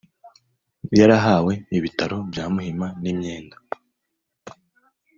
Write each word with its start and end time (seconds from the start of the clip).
yarahawe 0.99 1.53
Ibitaro 1.77 2.17
bya 2.31 2.45
Muhima 2.53 2.87
n 3.01 3.03
imyenda 3.11 3.57